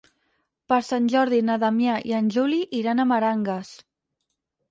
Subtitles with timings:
[0.71, 3.73] Per Sant Jordi na Damià i en Juli iran a Meranges.